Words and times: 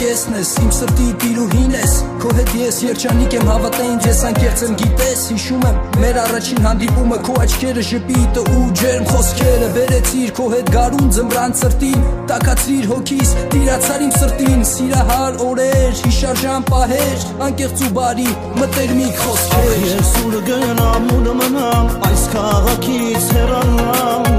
կեսն 0.00 0.36
ես 0.36 0.50
Իմ 0.60 0.70
սրտի 0.74 1.06
տիրուհին 1.22 1.74
ես 1.76 1.92
Քո 2.20 2.30
հետ 2.36 2.50
ես 2.58 2.78
երջանիկ 2.84 3.34
եմ 3.36 3.50
հավատա 3.50 3.84
ինձ 3.90 4.06
ես 4.08 4.20
անկեղծ 4.28 4.62
եմ 4.66 4.74
գիտես 4.80 5.22
Հիշում 5.30 5.64
եմ 5.68 5.78
մեր 6.02 6.18
առաջին 6.22 6.60
հանդիպումը 6.66 7.18
Քո 7.26 7.36
աչքերը 7.44 7.84
ժպիտը 7.90 8.44
ու 8.56 8.64
ջերմ 8.80 9.06
խոսքերը 9.10 9.68
Վերեցիր 9.76 10.32
քո 10.38 10.48
հետ 10.54 10.72
գարուն 10.76 11.12
ձմռան 11.16 11.56
սրտին 11.60 12.08
Տակացրիր 12.30 12.90
հոգիս 12.90 13.32
տիրացար 13.54 14.04
իմ 14.06 14.12
սրտին 14.16 14.66
Սիրահար 14.70 15.40
օրեր 15.46 15.96
հիշարժան 16.00 16.68
պահեր 16.70 17.26
Անկեղծ 17.48 17.84
ու 17.86 17.92
բարի 18.00 18.28
մտերմիկ 18.60 19.24
խոսքեր 19.24 19.86
Ես 19.90 20.12
ուր 20.24 20.38
գնամ 20.50 21.10
ու 21.16 21.38
մնամ 21.40 21.94
այս 22.10 22.26
քաղաքից 22.34 23.32
հեռանամ 23.38 24.30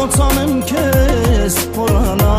Ոնց 0.00 0.20
անեմ 0.30 0.58
քեզ 0.70 1.62
մոռանամ 1.76 2.29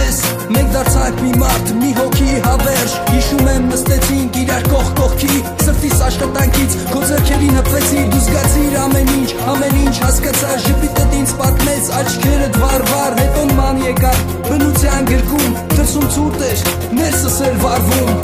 պես 0.00 0.20
Մենք 0.50 0.70
դարձանք 0.74 1.20
մի 1.24 1.32
մարդ, 1.40 1.70
մի 1.80 1.90
հոգի 1.98 2.38
հավերժ 2.46 2.94
Հիշում 3.10 3.50
եմ 3.52 3.66
նստեցինք 3.70 4.38
իրար 4.40 4.66
կողք 4.72 4.92
կողքի 5.00 5.40
Սրտիս 5.64 6.02
աշխատանքից 6.06 6.76
քո 6.90 7.02
ձեռքերին 7.10 7.58
հպվեցի 7.60 8.04
Դու 8.14 8.22
զգացիր 8.26 8.76
ամեն 8.84 9.12
ինչ, 9.16 9.28
ամեն 9.54 9.78
ինչ 9.84 9.94
հասկացա 10.04 10.58
Ժպիտդ 10.66 11.16
ինձ 11.20 11.34
պատմեց, 11.40 11.92
աչքերդ 12.00 12.60
վար-վար 12.64 13.18
Հետո 13.20 13.46
ման 13.60 13.82
եկար, 13.86 14.20
բնության 14.50 15.10
գրկում 15.12 15.56
Դրսում 15.76 16.10
ցուրտ 16.16 16.44
էր, 16.50 16.66
ներսս 17.00 17.40
էր 17.50 17.62
վարվում 17.66 18.14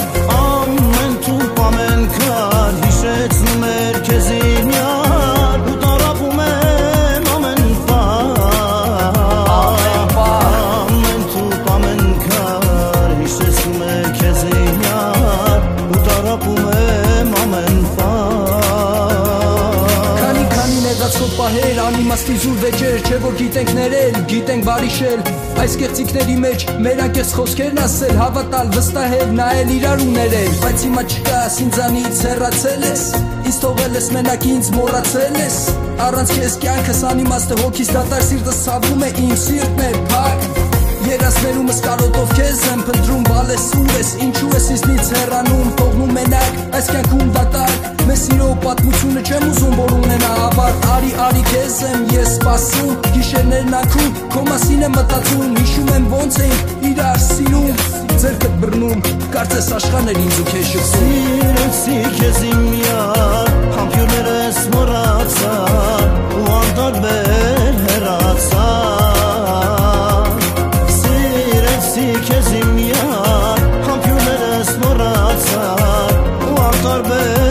Ամեն 0.41 1.19
թուփ 1.27 1.65
ամեն 1.67 2.07
անիմաստի 22.17 22.37
զուր 22.41 22.61
վեճեր, 22.63 23.01
չէ 23.05 23.17
որ 23.21 23.35
գիտենք 23.37 23.71
ներել, 23.77 24.15
գիտենք 24.31 24.63
բարիշել 24.65 25.25
Այս 25.61 25.73
կեղծիքների 25.83 26.37
մեջ 26.41 26.63
մեր 26.87 27.03
անկեղծ 27.05 27.33
խոսքերն 27.37 27.81
ասել, 27.83 28.15
հավատալ, 28.23 28.71
վստահել, 28.73 29.35
նայել 29.37 29.73
իրար 29.77 30.05
ու 30.07 30.15
ներել 30.15 30.55
Բայց 30.63 30.85
հիմա 30.87 31.03
չկաս, 31.13 31.59
ինձանից 31.67 32.23
հեռացել 32.27 32.87
ես 32.89 33.05
Ինձ 33.37 33.59
թողել 33.67 33.99
ես 34.01 34.09
մենակ 34.17 34.47
ինձ 34.57 34.71
մոռացել 34.77 35.37
ես 35.43 35.59
Առանց 36.07 36.33
քեզ 36.41 36.57
կյանքս 36.65 37.03
անիմաստ 37.13 37.53
է, 37.53 37.61
հոգիս 37.61 37.93
դատար 37.97 38.25
սիրտս 38.31 38.63
ցավում 38.65 39.05
է, 39.05 39.11
իմ 39.27 39.37
սիրտն 39.45 39.85
է 39.85 39.93
փակ 40.15 40.49
Երասներումս 41.07 41.77
կարոտով 41.85 42.33
քեզ 42.35 42.63
եմ 42.73 42.81
փնտրում 42.89 43.27
բալես 43.29 43.67
ուր 43.79 43.93
ես 43.95 44.09
ինչու 44.27 44.49
ես 44.57 44.67
ինձնից 44.75 45.11
հեռանում 45.15 45.69
թողնում 45.79 46.17
մենակ 46.17 46.57
այս 46.81 46.89
կյանքում 46.97 47.31
դատարկ 47.37 48.03
մեզ 48.09 48.25
սիրո 48.27 48.49
պատմությունը 48.65 49.23
չեմ 49.27 49.47
ուզում 49.53 49.79
որ 49.83 49.96
արի 51.23 51.43
քեզ 51.49 51.77
եմ 51.87 52.03
ես 52.13 52.33
սպասում 52.37 52.91
Գիշերներն 53.15 53.77
ակում, 53.81 54.11
քո 54.33 54.43
մասին 54.49 54.83
եմ 54.87 54.97
մտածում 54.97 55.55
Հիշում 55.61 55.93
եմ 55.97 56.09
ոնց 56.13 56.39
էին 56.45 56.91
իրար 56.91 57.21
սիրում 57.27 57.85
Ձերքդ 58.17 58.59
բռնում, 58.63 59.01
կարծես 59.37 59.71
աշխան 59.77 60.11
էր 60.13 60.21
ինձ 60.25 60.41
ու 60.43 60.47
քեզ 60.51 60.69
շփում 60.73 60.87
Սիրեցի 60.97 61.97
քեզ 62.17 62.39
իմ 62.51 62.61
միար, 62.73 63.51
համբյուրները 63.77 64.35
ես 64.39 64.61
մոռացա 64.75 65.55
Ու 66.37 66.45
անդան 66.57 67.01
մեր 67.07 67.81
հեռացա 67.87 68.69
Սիրեցի 70.99 72.07
քեզ 72.31 72.53
իմ 72.61 72.71
միար, 72.81 73.67
համբյուրները 73.89 74.53
ես 74.55 74.73
մոռացա 74.85 75.67
Ու 76.51 76.63
անդան 76.69 77.11
մեր 77.11 77.46